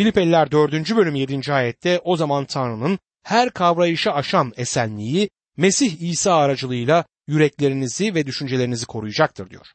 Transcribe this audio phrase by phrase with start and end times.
[0.00, 0.96] Filipeliler 4.
[0.96, 1.52] bölüm 7.
[1.52, 9.50] ayette o zaman Tanrı'nın her kavrayışı aşan esenliği Mesih İsa aracılığıyla yüreklerinizi ve düşüncelerinizi koruyacaktır
[9.50, 9.66] diyor.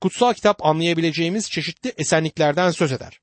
[0.00, 3.20] Kutsal kitap anlayabileceğimiz çeşitli esenliklerden söz eder.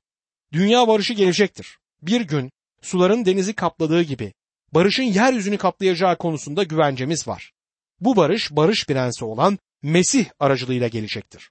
[0.52, 1.78] Dünya barışı gelecektir.
[2.02, 2.50] Bir gün
[2.82, 4.32] suların denizi kapladığı gibi
[4.72, 7.52] barışın yeryüzünü kaplayacağı konusunda güvencemiz var.
[8.00, 11.50] Bu barış barış prensi olan Mesih aracılığıyla gelecektir.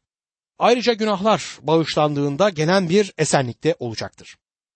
[0.60, 4.36] Ayrıca günahlar bağışlandığında gelen bir esenlikte olacaktır.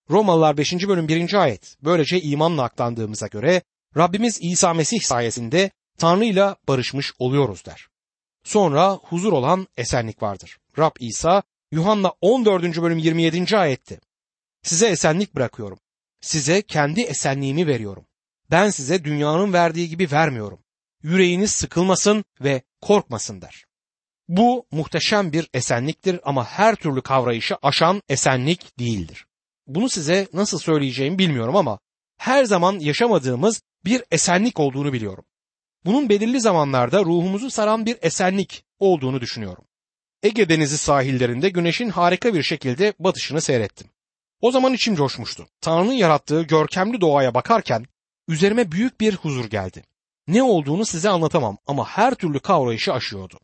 [0.10, 0.74] Romalılar 5.
[0.88, 1.34] bölüm 1.
[1.34, 1.78] ayet.
[1.84, 3.62] Böylece imanla aklandığımıza göre
[3.98, 7.88] Rabbimiz İsa Mesih sayesinde Tanrı ile barışmış oluyoruz der.
[8.44, 10.58] Sonra huzur olan esenlik vardır.
[10.80, 12.82] Rab İsa Yuhanna 14.
[12.82, 13.58] bölüm 27.
[13.58, 14.00] ayetti.
[14.64, 15.80] Size esenlik bırakıyorum.
[16.22, 18.06] Size kendi esenliğimi veriyorum.
[18.52, 20.60] Ben size dünyanın verdiği gibi vermiyorum.
[21.04, 23.66] Yüreğiniz sıkılmasın ve korkmasın der.
[24.28, 29.27] Bu muhteşem bir esenliktir ama her türlü kavrayışı aşan esenlik değildir.
[29.68, 31.80] Bunu size nasıl söyleyeceğimi bilmiyorum ama
[32.18, 35.26] her zaman yaşamadığımız bir esenlik olduğunu biliyorum.
[35.86, 39.64] Bunun belirli zamanlarda ruhumuzu saran bir esenlik olduğunu düşünüyorum.
[40.24, 43.88] Ege Denizi sahillerinde güneşin harika bir şekilde batışını seyrettim.
[44.42, 45.48] O zaman içim coşmuştu.
[45.62, 47.86] Tanrı'nın yarattığı görkemli doğaya bakarken
[48.28, 49.84] üzerime büyük bir huzur geldi.
[50.28, 53.40] Ne olduğunu size anlatamam ama her türlü kavrayışı aşıyordu.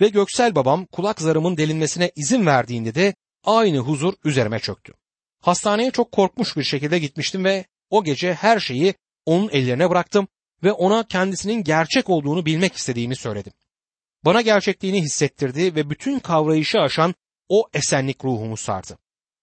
[0.00, 3.14] Ve göksel babam kulak zarımın delinmesine izin verdiğinde de
[3.44, 4.92] aynı huzur üzerime çöktü.
[5.40, 8.94] Hastaneye çok korkmuş bir şekilde gitmiştim ve o gece her şeyi
[9.26, 10.28] onun ellerine bıraktım
[10.64, 13.52] ve ona kendisinin gerçek olduğunu bilmek istediğimi söyledim.
[14.24, 17.14] Bana gerçekliğini hissettirdi ve bütün kavrayışı aşan
[17.48, 18.98] o esenlik ruhumu sardı.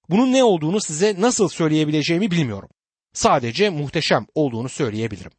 [0.09, 2.69] Bunun ne olduğunu size nasıl söyleyebileceğimi bilmiyorum.
[3.13, 5.31] Sadece muhteşem olduğunu söyleyebilirim.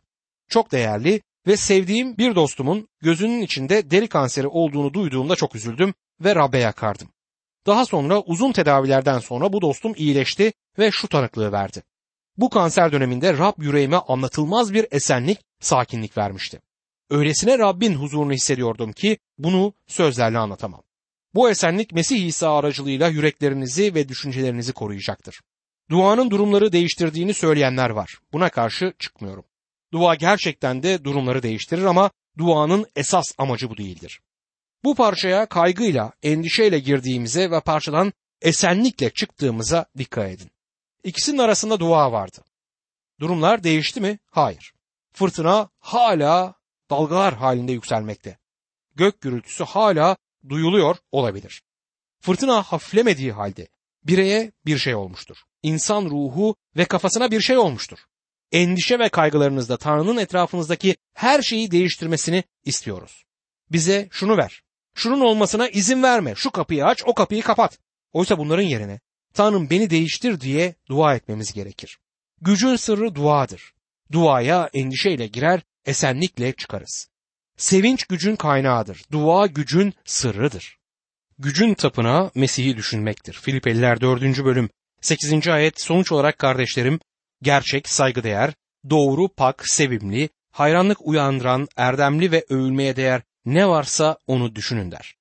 [0.49, 6.35] Çok değerli ve sevdiğim bir dostumun gözünün içinde deri kanseri olduğunu duyduğumda çok üzüldüm ve
[6.35, 7.09] Rab'be yakardım.
[7.67, 11.83] Daha sonra uzun tedavilerden sonra bu dostum iyileşti ve şu tanıklığı verdi.
[12.37, 16.61] Bu kanser döneminde Rab yüreğime anlatılmaz bir esenlik, sakinlik vermişti.
[17.11, 20.83] Öylesine Rabbin huzurunu hissediyordum ki bunu sözlerle anlatamam.
[21.35, 25.41] Bu esenlik Mesih İsa aracılığıyla yüreklerinizi ve düşüncelerinizi koruyacaktır.
[25.91, 28.19] Duanın durumları değiştirdiğini söyleyenler var.
[28.33, 29.45] Buna karşı çıkmıyorum.
[29.93, 34.21] Dua gerçekten de durumları değiştirir ama duanın esas amacı bu değildir.
[34.87, 40.51] Bu parçaya kaygıyla, endişeyle girdiğimize ve parçadan esenlikle çıktığımıza dikkat edin.
[41.05, 42.45] İkisinin arasında dua vardı.
[43.21, 44.19] Durumlar değişti mi?
[44.31, 44.73] Hayır.
[45.13, 46.55] Fırtına hala
[46.91, 48.39] dalgalar halinde yükselmekte.
[48.95, 50.17] Gök gürültüsü hala
[50.49, 51.63] duyuluyor olabilir.
[52.21, 53.69] Fırtına hafiflemediği halde
[54.05, 55.37] bireye bir şey olmuştur.
[55.63, 57.99] İnsan ruhu ve kafasına bir şey olmuştur.
[58.53, 63.25] Endişe ve kaygılarınızda Tanrı'nın etrafınızdaki her şeyi değiştirmesini istiyoruz.
[63.71, 64.66] Bize şunu ver.
[64.97, 66.35] Şunun olmasına izin verme.
[66.37, 67.79] Şu kapıyı aç, o kapıyı kapat.
[68.13, 69.01] Oysa bunların yerine
[69.35, 71.99] Tanrım beni değiştir diye dua etmemiz gerekir.
[72.41, 73.75] Gücün sırrı duadır.
[74.13, 77.09] Duaya endişeyle girer, esenlikle çıkarız.
[77.57, 79.03] Sevinç gücün kaynağıdır.
[79.13, 80.79] Dua gücün sırrıdır.
[81.39, 83.33] Gücün tapınağı Mesih'i düşünmektir.
[83.33, 84.45] Filipeliler 4.
[84.45, 84.71] bölüm
[85.01, 85.49] 8.
[85.49, 87.01] ayet sonuç olarak kardeşlerim
[87.43, 88.55] gerçek, saygıdeğer,
[88.91, 95.15] doğru, pak, sevimli, hayranlık uyandıran, erdemli ve övülmeye değer ne varsa onu düşünün der.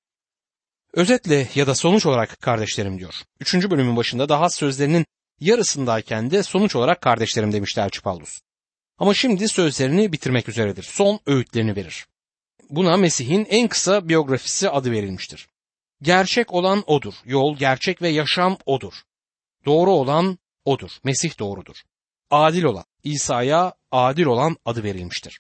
[0.94, 3.14] Özetle ya da sonuç olarak kardeşlerim diyor.
[3.40, 5.06] Üçüncü bölümün başında daha sözlerinin
[5.40, 8.40] yarısındayken de sonuç olarak kardeşlerim demişti Elçi Paulus.
[8.98, 10.84] Ama şimdi sözlerini bitirmek üzeredir.
[10.84, 12.06] Son öğütlerini verir.
[12.70, 15.48] Buna Mesih'in en kısa biyografisi adı verilmiştir.
[16.02, 17.14] Gerçek olan odur.
[17.26, 18.94] Yol, gerçek ve yaşam odur.
[19.66, 20.92] Doğru olan odur.
[21.04, 21.76] Mesih doğrudur.
[22.30, 25.40] Adil olan, İsa'ya adil olan adı verilmiştir.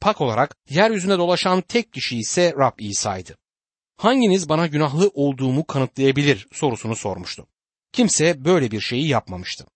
[0.00, 3.36] Pak olarak yeryüzünde dolaşan tek kişi ise Rab İsa'ydı.
[3.96, 7.46] Hanginiz bana günahlı olduğumu kanıtlayabilir sorusunu sormuştu.
[7.92, 9.66] Kimse böyle bir şeyi yapmamıştı.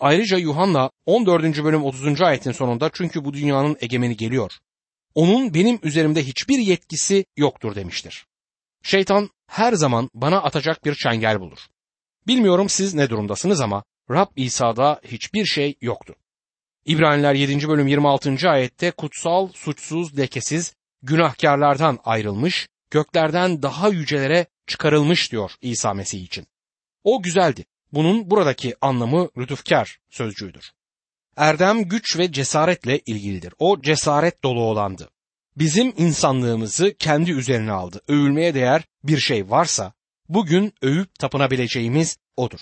[0.00, 1.64] Ayrıca Yuhanna 14.
[1.64, 2.20] bölüm 30.
[2.20, 4.52] ayetin sonunda çünkü bu dünyanın egemeni geliyor.
[5.14, 8.26] Onun benim üzerimde hiçbir yetkisi yoktur demiştir.
[8.82, 11.58] Şeytan her zaman bana atacak bir çengel bulur.
[12.26, 16.14] Bilmiyorum siz ne durumdasınız ama Rab İsa'da hiçbir şey yoktu.
[16.84, 17.68] İbraniler 7.
[17.68, 18.50] bölüm 26.
[18.50, 26.46] ayette kutsal, suçsuz, lekesiz, günahkarlardan ayrılmış, göklerden daha yücelere çıkarılmış diyor İsa Mesih için.
[27.04, 27.64] O güzeldi.
[27.92, 30.72] Bunun buradaki anlamı lütufkar sözcüğüdür.
[31.36, 33.54] Erdem güç ve cesaretle ilgilidir.
[33.58, 35.10] O cesaret dolu olandı.
[35.56, 38.00] Bizim insanlığımızı kendi üzerine aldı.
[38.08, 39.92] Övülmeye değer bir şey varsa
[40.28, 42.60] bugün övüp tapınabileceğimiz odur.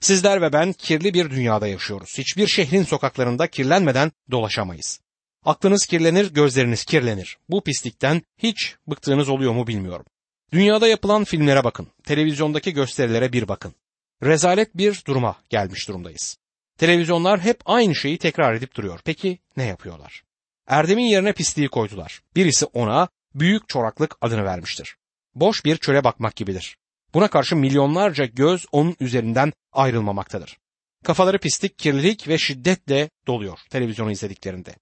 [0.00, 2.14] Sizler ve ben kirli bir dünyada yaşıyoruz.
[2.18, 5.00] Hiçbir şehrin sokaklarında kirlenmeden dolaşamayız.
[5.44, 7.38] Aklınız kirlenir, gözleriniz kirlenir.
[7.48, 10.06] Bu pislikten hiç bıktığınız oluyor mu bilmiyorum.
[10.52, 13.74] Dünyada yapılan filmlere bakın, televizyondaki gösterilere bir bakın.
[14.22, 16.38] Rezalet bir duruma gelmiş durumdayız.
[16.78, 19.00] Televizyonlar hep aynı şeyi tekrar edip duruyor.
[19.04, 20.22] Peki ne yapıyorlar?
[20.66, 22.22] Erdem'in yerine pisliği koydular.
[22.36, 24.96] Birisi ona büyük çoraklık adını vermiştir.
[25.34, 26.76] Boş bir çöle bakmak gibidir.
[27.14, 30.58] Buna karşı milyonlarca göz onun üzerinden ayrılmamaktadır.
[31.04, 34.74] Kafaları pislik, kirlilik ve şiddetle doluyor televizyonu izlediklerinde.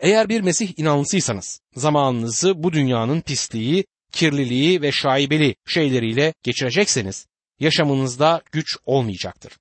[0.00, 7.26] Eğer bir Mesih inanlısıysanız zamanınızı bu dünyanın pisliği, kirliliği ve şaibeli şeyleriyle geçirecekseniz
[7.60, 9.58] yaşamınızda güç olmayacaktır.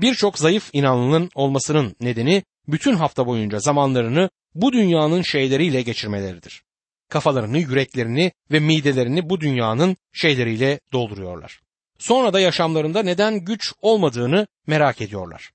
[0.00, 6.62] Birçok zayıf inanlının olmasının nedeni bütün hafta boyunca zamanlarını bu dünyanın şeyleriyle geçirmeleridir.
[7.08, 11.60] Kafalarını, yüreklerini ve midelerini bu dünyanın şeyleriyle dolduruyorlar.
[11.98, 15.50] Sonra da yaşamlarında neden güç olmadığını merak ediyorlar.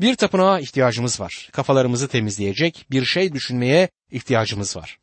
[0.00, 1.48] Bir tapınağa ihtiyacımız var.
[1.52, 4.98] Kafalarımızı temizleyecek bir şey düşünmeye ihtiyacımız var.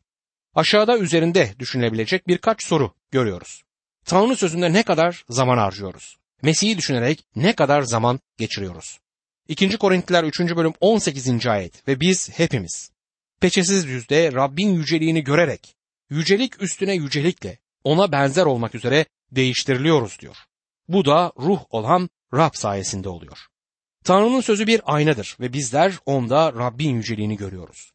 [0.54, 3.62] Aşağıda üzerinde düşünülebilecek birkaç soru görüyoruz.
[4.04, 6.16] Tanrı sözünde ne kadar zaman harcıyoruz?
[6.42, 8.98] Mesih'i düşünerek ne kadar zaman geçiriyoruz?
[9.48, 9.76] 2.
[9.76, 10.40] Korintliler 3.
[10.40, 11.46] bölüm 18.
[11.46, 12.90] ayet ve biz hepimiz
[13.40, 15.76] peçesiz yüzde Rabbin yüceliğini görerek
[16.14, 20.36] yücelik üstüne yücelikle ona benzer olmak üzere değiştiriliyoruz diyor.
[20.88, 23.38] Bu da ruh olan Rab sayesinde oluyor.
[24.04, 27.92] Tanrı'nın sözü bir aynadır ve bizler onda Rabbin yüceliğini görüyoruz.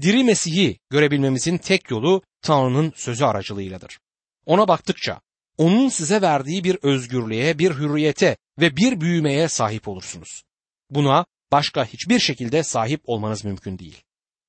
[0.00, 3.98] Diri Mesih'i görebilmemizin tek yolu Tanrı'nın sözü aracılığıyladır.
[4.46, 5.20] Ona baktıkça
[5.58, 10.42] onun size verdiği bir özgürlüğe, bir hürriyete ve bir büyümeye sahip olursunuz.
[10.90, 14.02] Buna başka hiçbir şekilde sahip olmanız mümkün değil.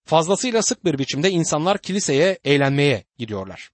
[0.10, 3.70] Fazlasıyla sık bir biçimde insanlar kiliseye eğlenmeye gidiyorlar.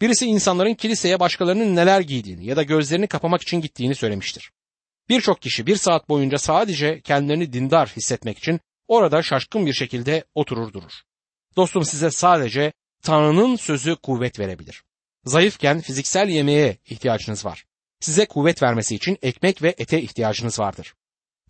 [0.00, 4.52] Birisi insanların kiliseye başkalarının neler giydiğini ya da gözlerini kapamak için gittiğini söylemiştir.
[5.08, 10.72] Birçok kişi bir saat boyunca sadece kendilerini dindar hissetmek için orada şaşkın bir şekilde oturur
[10.72, 10.92] durur.
[11.56, 12.72] Dostum size sadece
[13.02, 14.82] Tanrı'nın sözü kuvvet verebilir.
[15.24, 17.64] Zayıfken fiziksel yemeğe ihtiyacınız var.
[18.00, 20.94] Size kuvvet vermesi için ekmek ve ete ihtiyacınız vardır.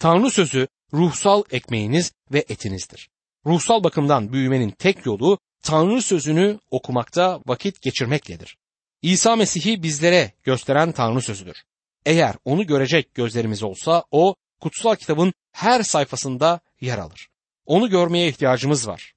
[0.01, 3.14] Tanrı sözü ruhsal ekmeğiniz ve etinizdir.
[3.47, 8.57] Ruhsal bakımdan büyümenin tek yolu Tanrı sözünü okumakta vakit geçirmekledir.
[9.03, 11.63] İsa Mesih'i bizlere gösteren Tanrı sözüdür.
[12.07, 17.29] Eğer onu görecek gözlerimiz olsa o kutsal kitabın her sayfasında yer alır.
[17.67, 19.15] Onu görmeye ihtiyacımız var.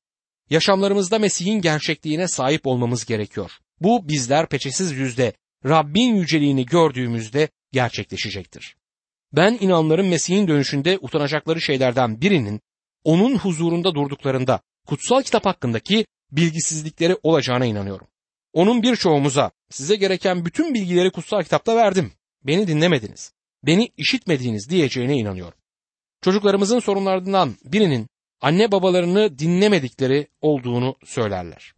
[0.50, 3.52] Yaşamlarımızda Mesih'in gerçekliğine sahip olmamız gerekiyor.
[3.82, 5.34] Bu bizler peçesiz yüzde
[5.66, 8.76] Rabbin yüceliğini gördüğümüzde gerçekleşecektir.
[9.34, 12.62] Ben inanların Mesih'in dönüşünde utanacakları şeylerden birinin
[13.08, 18.08] onun huzurunda durduklarında kutsal kitap hakkındaki bilgisizlikleri olacağına inanıyorum.
[18.54, 22.12] Onun birçoğumuza size gereken bütün bilgileri kutsal kitapta verdim.
[22.44, 23.34] Beni dinlemediniz.
[23.64, 25.58] Beni işitmediğiniz diyeceğine inanıyorum.
[26.22, 28.08] Çocuklarımızın sorunlarından birinin
[28.42, 31.74] anne babalarını dinlemedikleri olduğunu söylerler.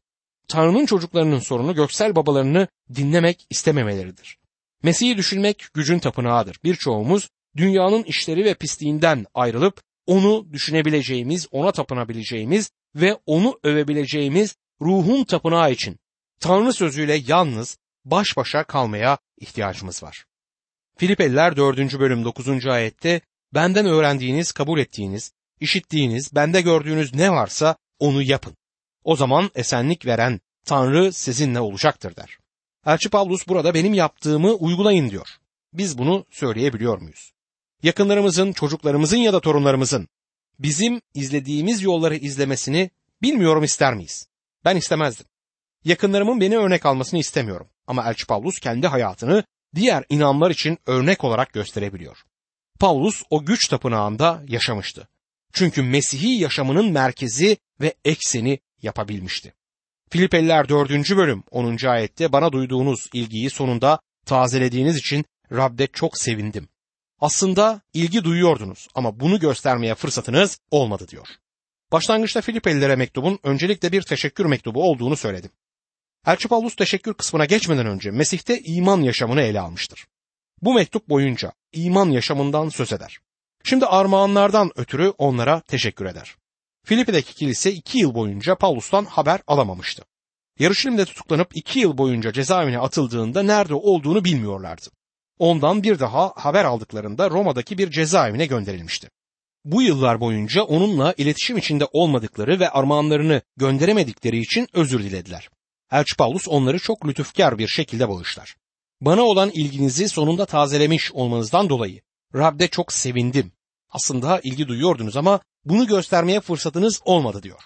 [0.48, 4.38] Tanrı'nın çocuklarının sorunu göksel babalarını dinlemek istememeleridir.
[4.84, 6.60] Mesih'i düşünmek gücün tapınağıdır.
[6.64, 15.72] Birçoğumuz dünyanın işleri ve pisliğinden ayrılıp onu düşünebileceğimiz, ona tapınabileceğimiz ve onu övebileceğimiz ruhun tapınağı
[15.72, 16.00] için
[16.40, 20.26] Tanrı sözüyle yalnız baş başa kalmaya ihtiyacımız var.
[20.98, 22.00] Filipeliler 4.
[22.00, 22.68] bölüm 9.
[22.68, 23.22] ayette
[23.54, 28.58] benden öğrendiğiniz, kabul ettiğiniz, işittiğiniz, bende gördüğünüz ne varsa onu yapın.
[29.04, 32.38] O zaman esenlik veren Tanrı sizinle olacaktır der.
[32.86, 35.28] Elçi Pavlus burada benim yaptığımı uygulayın diyor.
[35.74, 37.32] Biz bunu söyleyebiliyor muyuz?
[37.84, 40.08] Yakınlarımızın, çocuklarımızın ya da torunlarımızın
[40.60, 42.90] bizim izlediğimiz yolları izlemesini
[43.22, 44.28] bilmiyorum ister miyiz?
[44.66, 45.26] Ben istemezdim.
[45.86, 47.68] Yakınlarımın beni örnek almasını istemiyorum.
[47.88, 49.44] Ama Elçi Pavlus kendi hayatını
[49.76, 52.18] diğer inanlar için örnek olarak gösterebiliyor.
[52.80, 55.08] Pavlus o güç tapınağında yaşamıştı.
[55.54, 59.54] Çünkü Mesih'i yaşamının merkezi ve ekseni yapabilmişti.
[60.10, 60.90] Filipeliler 4.
[60.92, 61.86] bölüm 10.
[61.86, 66.70] ayette bana duyduğunuz ilgiyi sonunda tazelediğiniz için Rab'de çok sevindim.
[67.22, 71.28] Aslında ilgi duyuyordunuz ama bunu göstermeye fırsatınız olmadı diyor.
[71.92, 75.52] Başlangıçta Filipelilere mektubun öncelikle bir teşekkür mektubu olduğunu söyledim.
[76.28, 80.08] Elçi Paulus teşekkür kısmına geçmeden önce Mesih'te iman yaşamını ele almıştır.
[80.62, 83.18] Bu mektup boyunca iman yaşamından söz eder.
[83.64, 86.36] Şimdi armağanlardan ötürü onlara teşekkür eder.
[86.86, 90.04] Filipi'deki kilise iki yıl boyunca Paulus'tan haber alamamıştı.
[90.60, 94.90] Yarışilim'de tutuklanıp iki yıl boyunca cezaevine atıldığında nerede olduğunu bilmiyorlardı.
[95.40, 99.10] Ondan bir daha haber aldıklarında Roma'daki bir cezaevine gönderilmişti.
[99.66, 105.50] Bu yıllar boyunca onunla iletişim içinde olmadıkları ve armağanlarını gönderemedikleri için özür dilediler.
[105.92, 108.56] Elçi Paulus onları çok lütufkar bir şekilde bağışlar.
[109.02, 112.02] Bana olan ilginizi sonunda tazelemiş olmanızdan dolayı
[112.36, 113.52] Rab'de çok sevindim.
[113.90, 117.60] Aslında ilgi duyuyordunuz ama bunu göstermeye fırsatınız olmadı diyor.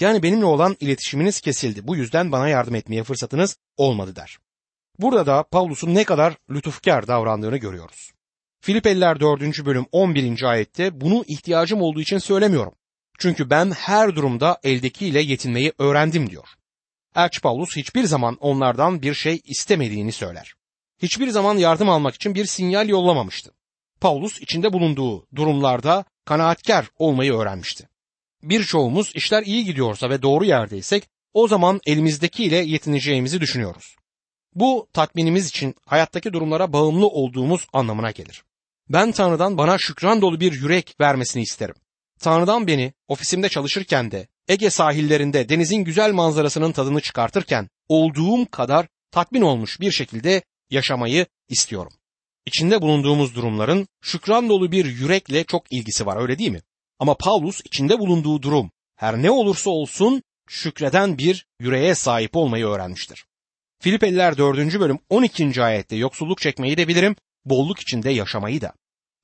[0.00, 1.86] Yani benimle olan iletişiminiz kesildi.
[1.86, 4.38] Bu yüzden bana yardım etmeye fırsatınız olmadı der.
[4.98, 8.12] Burada da Pavlus'un ne kadar lütufkar davrandığını görüyoruz.
[8.60, 9.64] Filipeliler 4.
[9.64, 10.42] bölüm 11.
[10.42, 12.74] ayette bunu ihtiyacım olduğu için söylemiyorum.
[13.18, 16.48] Çünkü ben her durumda eldekiyle yetinmeyi öğrendim diyor.
[17.16, 20.54] Elçi Paulus hiçbir zaman onlardan bir şey istemediğini söyler.
[21.02, 23.50] Hiçbir zaman yardım almak için bir sinyal yollamamıştı.
[24.00, 27.88] Paulus içinde bulunduğu durumlarda kanaatkar olmayı öğrenmişti.
[28.42, 33.96] Birçoğumuz işler iyi gidiyorsa ve doğru yerdeysek o zaman elimizdekiyle yetineceğimizi düşünüyoruz.
[34.54, 38.44] Bu tatminimiz için hayattaki durumlara bağımlı olduğumuz anlamına gelir.
[38.88, 41.74] Ben Tanrı'dan bana şükran dolu bir yürek vermesini isterim.
[42.20, 49.42] Tanrı'dan beni ofisimde çalışırken de Ege sahillerinde denizin güzel manzarasının tadını çıkartırken olduğum kadar tatmin
[49.42, 51.92] olmuş bir şekilde yaşamayı istiyorum.
[52.46, 56.62] İçinde bulunduğumuz durumların şükran dolu bir yürekle çok ilgisi var öyle değil mi?
[56.98, 63.24] Ama Paulus içinde bulunduğu durum her ne olursa olsun şükreden bir yüreğe sahip olmayı öğrenmiştir.
[63.82, 64.80] Filipeliler 4.
[64.80, 65.62] bölüm 12.
[65.62, 68.72] ayette yoksulluk çekmeyi de bilirim, bolluk içinde yaşamayı da.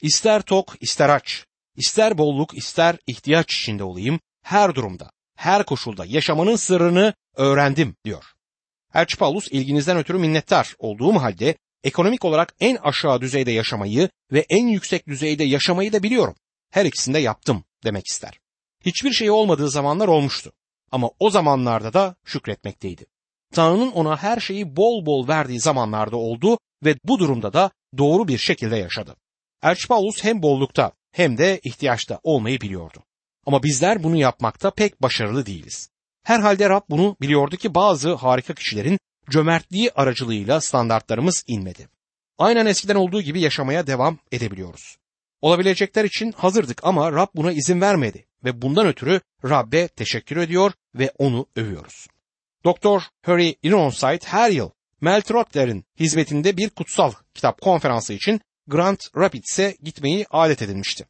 [0.02, 1.44] İster tok, ister aç,
[1.76, 8.24] ister bolluk, ister ihtiyaç içinde olayım, her durumda, her koşulda yaşamanın sırrını öğrendim diyor.
[8.94, 14.66] Elçi Paulus ilginizden ötürü minnettar olduğum halde ekonomik olarak en aşağı düzeyde yaşamayı ve en
[14.66, 16.34] yüksek düzeyde yaşamayı da biliyorum.
[16.70, 18.40] Her ikisini de yaptım demek ister.
[18.84, 20.52] Hiçbir şey olmadığı zamanlar olmuştu.
[20.90, 23.06] Ama o zamanlarda da şükretmekteydi.
[23.54, 28.38] Tanrı'nın ona her şeyi bol bol verdiği zamanlarda oldu ve bu durumda da doğru bir
[28.38, 29.16] şekilde yaşadı.
[29.62, 33.02] Elçi Paulus hem bollukta hem de ihtiyaçta olmayı biliyordu.
[33.46, 35.90] Ama bizler bunu yapmakta pek başarılı değiliz.
[36.24, 38.98] Herhalde Rab bunu biliyordu ki bazı harika kişilerin
[39.30, 41.88] cömertliği aracılığıyla standartlarımız inmedi.
[42.38, 44.96] Aynen eskiden olduğu gibi yaşamaya devam edebiliyoruz.
[45.40, 51.12] Olabilecekler için hazırdık ama Rab buna izin vermedi ve bundan ötürü Rab'be teşekkür ediyor ve
[51.18, 52.06] onu övüyoruz.
[52.64, 59.76] Doktor Harry Ironside her yıl Mel Trotler'in hizmetinde bir kutsal kitap konferansı için Grand Rapids'e
[59.82, 61.06] gitmeyi adet edinmişti.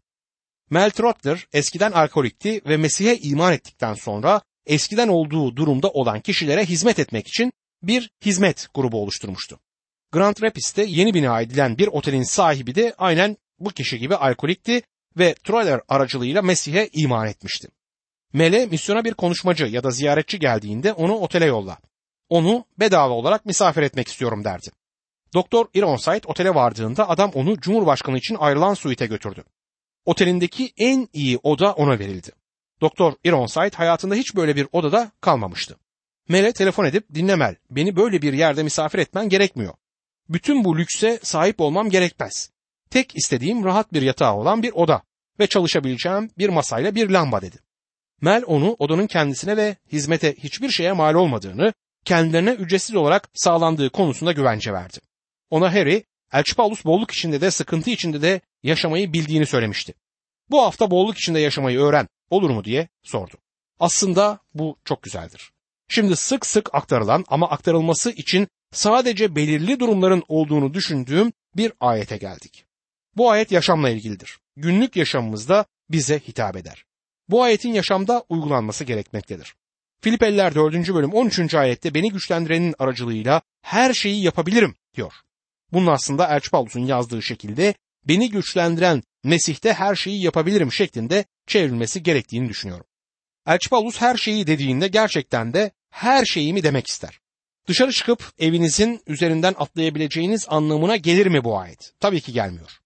[0.70, 6.98] Mel Trotter eskiden alkolikti ve Mesih'e iman ettikten sonra eskiden olduğu durumda olan kişilere hizmet
[6.98, 7.52] etmek için
[7.82, 9.60] bir hizmet grubu oluşturmuştu.
[10.12, 14.82] Grand Rapids'te yeni bina edilen bir otelin sahibi de aynen bu kişi gibi alkolikti
[15.18, 17.68] ve Troller aracılığıyla Mesih'e iman etmişti.
[18.32, 21.78] Mele misyona bir konuşmacı ya da ziyaretçi geldiğinde onu otele yolla.
[22.28, 24.70] Onu bedava olarak misafir etmek istiyorum derdi.
[25.34, 29.44] Doktor Ironside otele vardığında adam onu Cumhurbaşkanı için ayrılan suite götürdü.
[30.04, 32.30] Otelindeki en iyi oda ona verildi.
[32.80, 35.76] Doktor Ironside hayatında hiç böyle bir odada kalmamıştı.
[36.28, 39.74] Mel'e telefon edip dinlemel beni böyle bir yerde misafir etmen gerekmiyor.
[40.28, 42.50] Bütün bu lükse sahip olmam gerekmez.
[42.90, 45.02] Tek istediğim rahat bir yatağı olan bir oda
[45.40, 47.56] ve çalışabileceğim bir masayla bir lamba dedi.
[48.20, 51.72] Mel onu odanın kendisine ve hizmete hiçbir şeye mal olmadığını,
[52.04, 54.98] kendilerine ücretsiz olarak sağlandığı konusunda güvence verdi.
[55.50, 59.94] Ona Harry, Elçi Paulus bolluk içinde de sıkıntı içinde de yaşamayı bildiğini söylemişti.
[60.50, 63.34] Bu hafta bolluk içinde yaşamayı öğren olur mu diye sordu.
[63.80, 65.50] Aslında bu çok güzeldir.
[65.88, 72.64] Şimdi sık sık aktarılan ama aktarılması için sadece belirli durumların olduğunu düşündüğüm bir ayete geldik.
[73.16, 74.38] Bu ayet yaşamla ilgilidir.
[74.56, 76.84] Günlük yaşamımızda bize hitap eder.
[77.28, 79.54] Bu ayetin yaşamda uygulanması gerekmektedir.
[80.00, 80.74] Filipeliler 4.
[80.94, 81.54] bölüm 13.
[81.54, 85.12] ayette beni güçlendirenin aracılığıyla her şeyi yapabilirim diyor.
[85.72, 92.48] Bunun aslında Elçi Paulus'un yazdığı şekilde beni güçlendiren Mesih'te her şeyi yapabilirim şeklinde çevrilmesi gerektiğini
[92.48, 92.86] düşünüyorum.
[93.46, 97.20] Elçi Paulus her şeyi dediğinde gerçekten de her şeyimi demek ister.
[97.68, 101.92] Dışarı çıkıp evinizin üzerinden atlayabileceğiniz anlamına gelir mi bu ayet?
[102.00, 102.78] Tabii ki gelmiyor.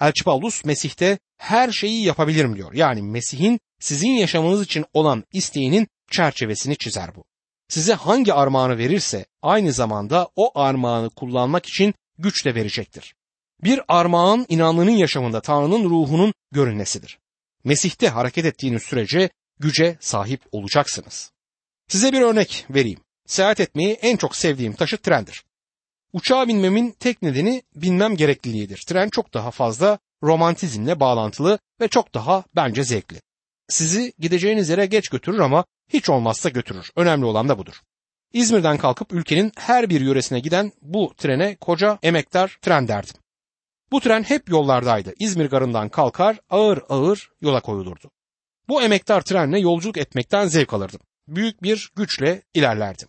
[0.00, 2.72] Elçi Paulus Mesih'te her şeyi yapabilirim diyor.
[2.72, 7.24] Yani Mesih'in sizin yaşamınız için olan isteğinin çerçevesini çizer bu.
[7.68, 13.14] Size hangi armağanı verirse aynı zamanda o armağanı kullanmak için güç de verecektir.
[13.64, 17.18] Bir armağan inanlının yaşamında Tanrı'nın ruhunun görünmesidir.
[17.64, 21.32] Mesih'te hareket ettiğiniz sürece güce sahip olacaksınız.
[21.88, 23.00] Size bir örnek vereyim.
[23.26, 25.44] Seyahat etmeyi en çok sevdiğim taşıt trendir.
[26.12, 28.84] Uçağa binmemin tek nedeni binmem gerekliliğidir.
[28.86, 33.20] Tren çok daha fazla romantizmle bağlantılı ve çok daha bence zevkli.
[33.68, 36.90] Sizi gideceğiniz yere geç götürür ama hiç olmazsa götürür.
[36.96, 37.80] Önemli olan da budur.
[38.32, 43.16] İzmir'den kalkıp ülkenin her bir yöresine giden bu trene koca emektar tren derdim.
[43.92, 45.12] Bu tren hep yollardaydı.
[45.18, 48.10] İzmir garından kalkar ağır ağır yola koyulurdu.
[48.68, 51.00] Bu emektar trenle yolculuk etmekten zevk alırdım.
[51.28, 53.08] Büyük bir güçle ilerlerdim.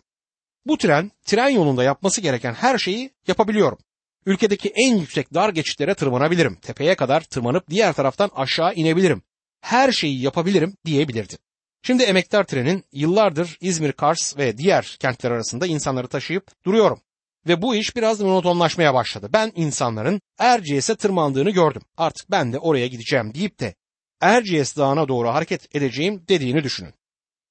[0.66, 3.78] Bu tren, tren yolunda yapması gereken her şeyi yapabiliyorum.
[4.26, 6.56] Ülkedeki en yüksek dar geçitlere tırmanabilirim.
[6.56, 9.22] Tepeye kadar tırmanıp diğer taraftan aşağı inebilirim.
[9.60, 11.36] Her şeyi yapabilirim diyebilirdi.
[11.82, 17.00] Şimdi emektar trenin yıllardır İzmir, Kars ve diğer kentler arasında insanları taşıyıp duruyorum.
[17.48, 19.30] ve bu iş biraz monotonlaşmaya başladı.
[19.32, 21.82] Ben insanların Erciyes'e tırmandığını gördüm.
[21.96, 23.74] Artık ben de oraya gideceğim deyip de
[24.20, 26.94] Erciyes Dağı'na doğru hareket edeceğim dediğini düşünün.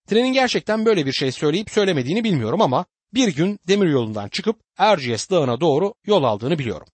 [0.08, 5.62] Trenin gerçekten böyle bir şey söyleyip söylemediğini bilmiyorum ama bir gün demiryolundan çıkıp Erciyes Dağı'na
[5.62, 6.88] doğru yol aldığını biliyorum.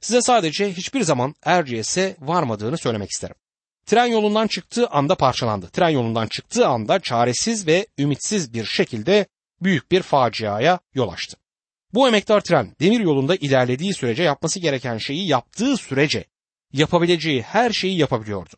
[0.00, 3.36] Size sadece hiçbir zaman Erciyes'e varmadığını söylemek isterim.
[3.86, 5.68] Tren yolundan çıktığı anda parçalandı.
[5.68, 9.26] Tren yolundan çıktığı anda çaresiz ve ümitsiz bir şekilde
[9.62, 11.36] büyük bir faciaya yol açtı.
[11.94, 16.24] Bu emektar tren demir yolunda ilerlediği sürece yapması gereken şeyi yaptığı sürece
[16.72, 18.54] yapabileceği her şeyi yapabiliyordu.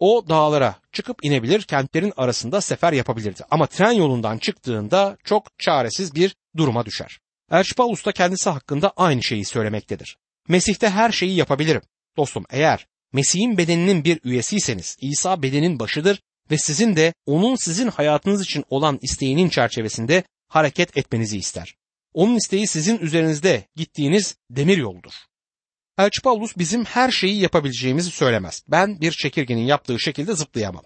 [0.00, 3.42] O dağlara çıkıp inebilir, kentlerin arasında sefer yapabilirdi.
[3.50, 7.20] Ama tren yolundan çıktığında çok çaresiz bir duruma düşer.
[7.50, 10.16] Elçi Paulus da kendisi hakkında aynı şeyi söylemektedir.
[10.48, 11.82] Mesih'te her şeyi yapabilirim.
[12.16, 18.42] Dostum eğer Mesih'in bedeninin bir üyesiyseniz İsa bedenin başıdır ve sizin de onun sizin hayatınız
[18.42, 21.74] için olan isteğinin çerçevesinde hareket etmenizi ister.
[22.14, 25.12] Onun isteği sizin üzerinizde gittiğiniz demir yoldur.
[26.00, 28.62] Elçi Paulus bizim her şeyi yapabileceğimizi söylemez.
[28.68, 30.84] Ben bir çekirgenin yaptığı şekilde zıplayamam.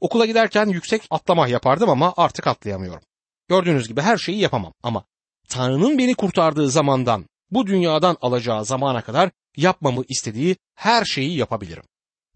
[0.00, 3.02] Okula giderken yüksek atlama yapardım ama artık atlayamıyorum.
[3.48, 5.04] Gördüğünüz gibi her şeyi yapamam ama
[5.48, 11.84] Tanrı'nın beni kurtardığı zamandan bu dünyadan alacağı zamana kadar yapmamı istediği her şeyi yapabilirim.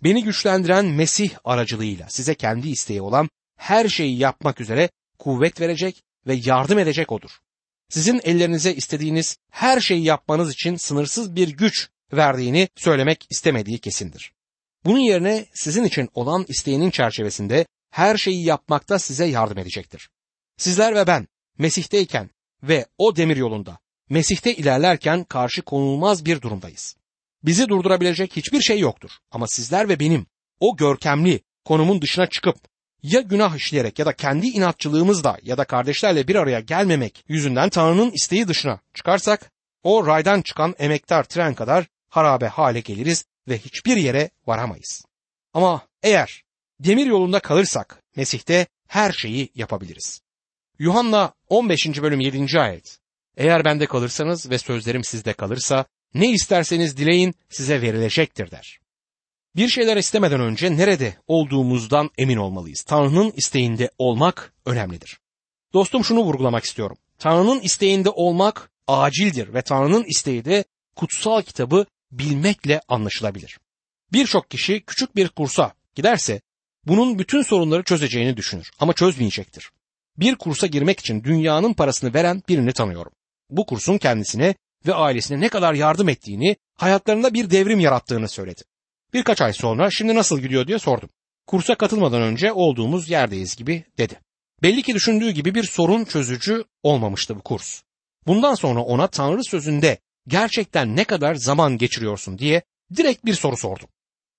[0.02, 4.88] Beni güçlendiren Mesih aracılığıyla size kendi isteği olan her şeyi yapmak üzere
[5.18, 7.30] kuvvet verecek ve yardım edecek odur.
[7.88, 14.32] Sizin ellerinize istediğiniz her şeyi yapmanız için sınırsız bir güç verdiğini söylemek istemediği kesindir.
[14.84, 20.08] Bunun yerine sizin için olan isteğinin çerçevesinde her şeyi yapmakta size yardım edecektir.
[20.56, 22.30] Sizler ve ben Mesih'teyken
[22.62, 23.78] ve o demir yolunda
[24.10, 26.96] Mesih'te ilerlerken karşı konulmaz bir durumdayız.
[27.44, 29.10] Bizi durdurabilecek hiçbir şey yoktur.
[29.30, 30.26] Ama sizler ve benim
[30.60, 32.56] o görkemli konumun dışına çıkıp
[33.02, 38.10] ya günah işleyerek ya da kendi inatçılığımızla ya da kardeşlerle bir araya gelmemek yüzünden Tanrı'nın
[38.10, 39.50] isteği dışına çıkarsak
[39.82, 45.04] o raydan çıkan emektar tren kadar harabe hale geliriz ve hiçbir yere varamayız.
[45.54, 46.42] Ama eğer
[46.80, 50.20] demir yolunda kalırsak Mesih'te her şeyi yapabiliriz.
[50.78, 52.02] Yuhanna 15.
[52.02, 52.60] bölüm 7.
[52.60, 52.98] ayet.
[53.36, 58.78] Eğer bende kalırsanız ve sözlerim sizde kalırsa ne isterseniz dileyin size verilecektir der.
[59.56, 62.82] Bir şeyler istemeden önce nerede olduğumuzdan emin olmalıyız.
[62.86, 65.20] Tanrı'nın isteğinde olmak önemlidir.
[65.72, 66.96] Dostum şunu vurgulamak istiyorum.
[67.18, 70.64] Tanrı'nın isteğinde olmak acildir ve Tanrı'nın isteği de
[70.96, 71.86] kutsal kitabı
[72.18, 73.58] bilmekle anlaşılabilir.
[74.12, 76.40] Birçok kişi küçük bir kursa giderse
[76.86, 79.70] bunun bütün sorunları çözeceğini düşünür ama çözmeyecektir.
[80.16, 83.12] Bir kursa girmek için dünyanın parasını veren birini tanıyorum.
[83.50, 84.54] Bu kursun kendisine
[84.86, 88.62] ve ailesine ne kadar yardım ettiğini, hayatlarında bir devrim yarattığını söyledi.
[89.12, 91.08] Birkaç ay sonra şimdi nasıl gidiyor diye sordum.
[91.46, 94.20] Kursa katılmadan önce olduğumuz yerdeyiz gibi dedi.
[94.62, 97.82] Belli ki düşündüğü gibi bir sorun çözücü olmamıştı bu kurs.
[98.26, 102.62] Bundan sonra ona Tanrı sözünde gerçekten ne kadar zaman geçiriyorsun diye
[102.96, 103.88] direkt bir soru sordum.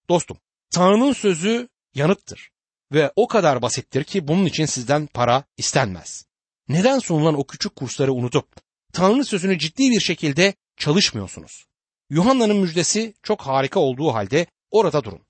[0.10, 0.38] Dostum,
[0.74, 2.52] Tanrı'nın sözü yanıttır
[2.91, 6.26] ve o kadar basittir ki bunun için sizden para istenmez.
[6.67, 8.48] Neden sunulan o küçük kursları unutup
[8.93, 11.65] Tanrı sözünü ciddi bir şekilde çalışmıyorsunuz?
[12.10, 15.21] Yuhanna'nın müjdesi çok harika olduğu halde orada durun.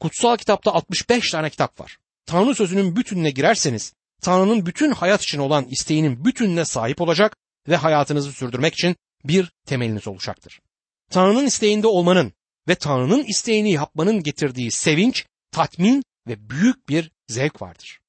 [0.00, 1.98] Kutsal kitapta 65 tane kitap var.
[2.26, 7.36] Tanrı sözünün bütününe girerseniz Tanrı'nın bütün hayat için olan isteğinin bütününe sahip olacak
[7.68, 10.60] ve hayatınızı sürdürmek için bir temeliniz olacaktır.
[11.10, 12.32] Tanrı'nın isteğinde olmanın
[12.68, 18.00] ve Tanrı'nın isteğini yapmanın getirdiği sevinç, tatmin ve büyük bir zevk vardır.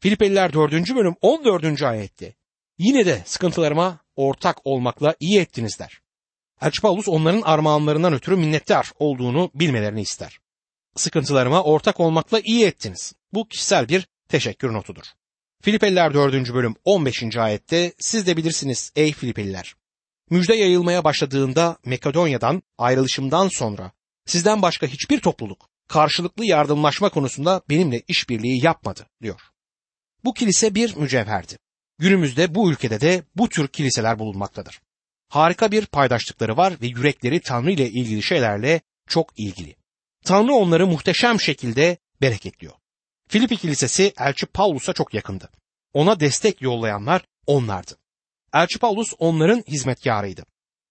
[0.00, 0.94] Filipeliler 4.
[0.94, 1.82] bölüm 14.
[1.82, 2.34] ayette
[2.78, 6.00] yine de sıkıntılarıma ortak olmakla iyi ettiniz der.
[6.62, 10.38] Elçi Paulus onların armağanlarından ötürü minnettar olduğunu bilmelerini ister.
[10.96, 13.12] Sıkıntılarıma ortak olmakla iyi ettiniz.
[13.32, 15.04] Bu kişisel bir teşekkür notudur.
[15.62, 16.54] Filipeliler 4.
[16.54, 17.36] bölüm 15.
[17.36, 19.74] ayette siz de bilirsiniz ey Filipeliler.
[20.30, 23.92] Müjde yayılmaya başladığında Makedonya'dan ayrılışımdan sonra
[24.26, 29.40] sizden başka hiçbir topluluk karşılıklı yardımlaşma konusunda benimle işbirliği yapmadı diyor.
[30.24, 31.58] Bu kilise bir mücevherdi.
[31.98, 34.80] Günümüzde bu ülkede de bu tür kiliseler bulunmaktadır.
[35.28, 39.76] Harika bir paydaşlıkları var ve yürekleri Tanrı ile ilgili şeylerle çok ilgili.
[40.24, 42.72] Tanrı onları muhteşem şekilde bereketliyor.
[43.28, 45.50] Filipi Kilisesi Elçi Paulus'a çok yakındı.
[45.92, 47.96] Ona destek yollayanlar onlardı.
[48.54, 50.44] Elçi Paulus onların hizmetkarıydı.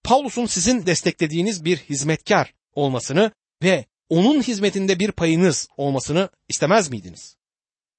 [0.03, 3.31] Paulus'un sizin desteklediğiniz bir hizmetkar olmasını
[3.63, 7.35] ve onun hizmetinde bir payınız olmasını istemez miydiniz?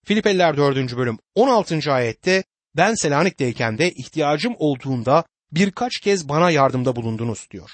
[0.04, 0.96] Filipeliler 4.
[0.96, 1.92] bölüm 16.
[1.92, 2.44] ayette
[2.76, 7.70] ben Selanik'teyken de ihtiyacım olduğunda birkaç kez bana yardımda bulundunuz diyor.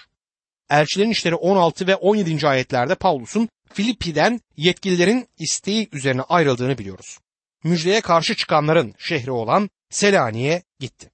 [0.70, 2.46] Elçilerin işleri 16 ve 17.
[2.46, 7.18] ayetlerde Paulus'un Filipi'den yetkililerin isteği üzerine ayrıldığını biliyoruz.
[7.64, 11.10] Müjdeye karşı çıkanların şehri olan Selanik'e gitti.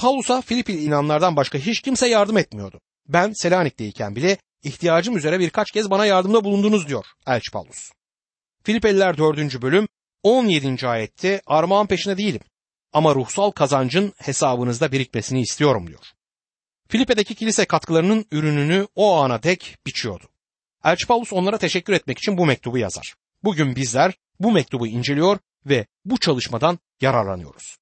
[0.00, 2.80] Paulus'a Filipili inanlardan başka hiç kimse yardım etmiyordu.
[3.08, 7.90] Ben Selanik'teyken bile ihtiyacım üzere birkaç kez bana yardımda bulundunuz diyor Elçi Paulus.
[8.62, 9.62] Filipeliler 4.
[9.62, 9.88] bölüm
[10.22, 10.88] 17.
[10.88, 12.40] ayette armağan peşinde değilim
[12.92, 16.04] ama ruhsal kazancın hesabınızda birikmesini istiyorum diyor.
[16.88, 20.24] Filipe'deki kilise katkılarının ürününü o ana dek biçiyordu.
[20.84, 23.14] Elçi Paulus onlara teşekkür etmek için bu mektubu yazar.
[23.44, 27.79] Bugün bizler bu mektubu inceliyor ve bu çalışmadan yararlanıyoruz.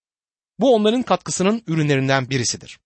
[0.58, 2.78] Bu onların katkısının ürünlerinden birisidir.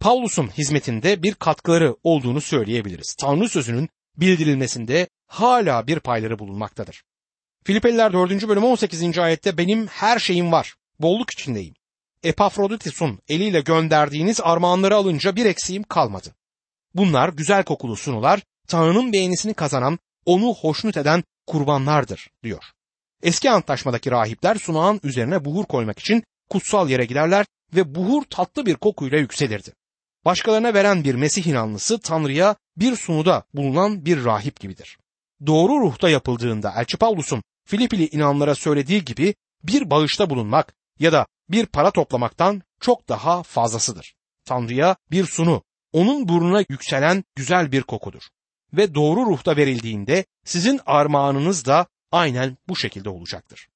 [0.00, 3.14] Paulus'un hizmetinde bir katkıları olduğunu söyleyebiliriz.
[3.20, 7.02] Tanrı sözünün bildirilmesinde hala bir payları bulunmaktadır.
[7.64, 8.48] Filipeliler 4.
[8.48, 9.18] bölüm 18.
[9.18, 11.74] ayette benim her şeyim var, bolluk içindeyim.
[12.22, 16.34] Epafroditus'un eliyle gönderdiğiniz armağanları alınca bir eksiğim kalmadı.
[16.94, 22.64] Bunlar güzel kokulu sunular, Tanrı'nın beğenisini kazanan, onu hoşnut eden kurbanlardır diyor.
[23.22, 28.74] Eski antlaşmadaki rahipler sunağın üzerine buhur koymak için kutsal yere giderler ve buhur tatlı bir
[28.74, 29.72] kokuyla yükselirdi.
[30.24, 34.98] Başkalarına veren bir Mesih inanlısı Tanrı'ya bir sunuda bulunan bir rahip gibidir.
[35.46, 41.66] Doğru ruhta yapıldığında Elçi Paulus'un Filipili inanlara söylediği gibi bir bağışta bulunmak ya da bir
[41.66, 44.14] para toplamaktan çok daha fazlasıdır.
[44.44, 48.22] Tanrı'ya bir sunu, onun burnuna yükselen güzel bir kokudur.
[48.72, 53.68] Ve doğru ruhta verildiğinde sizin armağanınız da aynen bu şekilde olacaktır.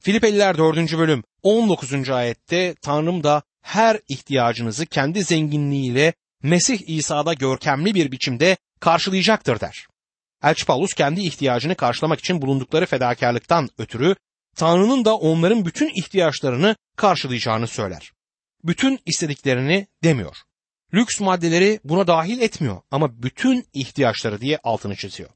[0.00, 0.98] Filipeliler 4.
[0.98, 2.10] bölüm 19.
[2.10, 9.86] ayette Tanrım da her ihtiyacınızı kendi zenginliğiyle Mesih İsa'da görkemli bir biçimde karşılayacaktır der.
[10.42, 14.16] Elçi Paulus kendi ihtiyacını karşılamak için bulundukları fedakarlıktan ötürü
[14.56, 18.12] Tanrı'nın da onların bütün ihtiyaçlarını karşılayacağını söyler.
[18.64, 20.36] Bütün istediklerini demiyor.
[20.94, 25.30] Lüks maddeleri buna dahil etmiyor ama bütün ihtiyaçları diye altını çiziyor.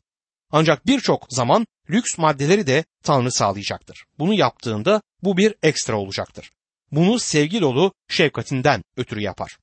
[0.56, 4.04] Ancak birçok zaman lüks maddeleri de Tanrı sağlayacaktır.
[4.18, 6.50] Bunu yaptığında bu bir ekstra olacaktır.
[6.92, 9.58] Bunu sevgi dolu şefkatinden ötürü yapar.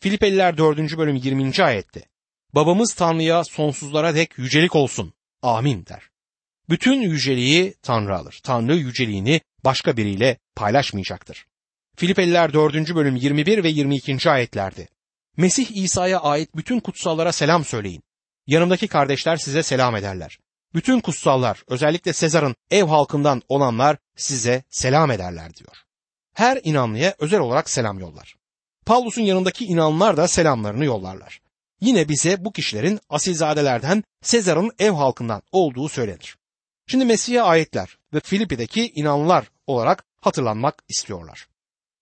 [0.00, 0.78] Filipeliler 4.
[0.98, 1.62] bölüm 20.
[1.62, 2.02] ayette
[2.54, 5.12] Babamız Tanrı'ya sonsuzlara dek yücelik olsun.
[5.42, 6.02] Amin der.
[6.68, 8.40] Bütün yüceliği Tanrı alır.
[8.42, 11.46] Tanrı yüceliğini başka biriyle paylaşmayacaktır.
[11.96, 12.94] Filipeliler 4.
[12.94, 14.30] bölüm 21 ve 22.
[14.30, 14.88] ayetlerde
[15.36, 18.02] Mesih İsa'ya ait bütün kutsallara selam söyleyin.
[18.46, 20.38] Yanımdaki kardeşler size selam ederler.
[20.74, 25.76] Bütün kutsallar özellikle Sezar'ın ev halkından olanlar size selam ederler diyor.
[26.34, 28.36] Her inanlıya özel olarak selam yollar.
[28.86, 31.40] Pavlus'un yanındaki inanlar da selamlarını yollarlar.
[31.80, 36.36] Yine bize bu kişilerin asilzadelerden Sezar'ın ev halkından olduğu söylenir.
[36.86, 41.48] Şimdi Mesih'e ayetler ve Filipi'deki inanlar olarak hatırlanmak istiyorlar.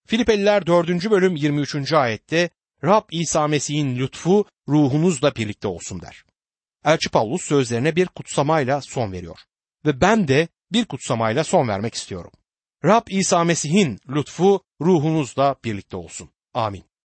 [0.06, 1.10] Filipeliler 4.
[1.10, 1.92] bölüm 23.
[1.92, 2.50] ayette
[2.84, 6.24] Rab İsa Mesih'in lütfu ruhunuzla birlikte olsun der.
[6.84, 9.38] Elçi Paulus sözlerine bir kutsamayla son veriyor.
[9.86, 12.30] Ve ben de bir kutsamayla son vermek istiyorum.
[12.84, 16.30] Rab İsa Mesih'in lütfu ruhunuzla birlikte olsun.
[16.54, 16.89] Amin.